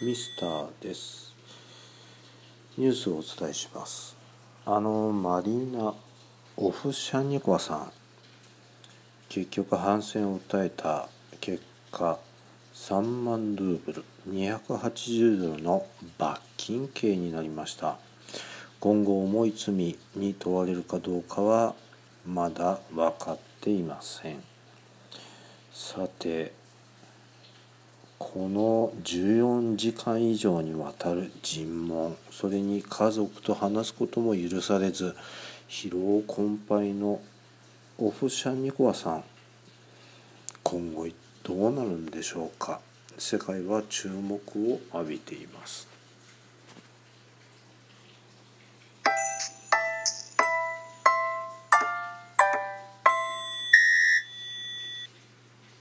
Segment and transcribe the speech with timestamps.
[0.00, 1.34] ミスターです。
[2.76, 4.16] ニュースをお伝えします。
[4.64, 5.92] あのマリーナ・
[6.56, 7.92] オフシャンニコワさん。
[9.28, 11.08] 結局反戦を訴えた
[11.40, 12.20] 結果
[12.74, 15.84] 3万ルーブル280ドルの
[16.16, 17.98] 罰金刑になりました。
[18.78, 19.96] 今後重い罪に
[20.38, 21.74] 問われるかどうかは
[22.24, 24.44] まだ分かっていません。
[25.72, 26.52] さて
[28.18, 35.14] この14時間以上にわたる尋問それに家族と話すことも許されず
[35.68, 37.20] 疲労困憊の
[37.98, 39.24] オフシャンニコワさん
[40.62, 41.08] 今後
[41.42, 42.78] どうなるんでしょうか。
[43.16, 45.97] 世界は注目を浴びています。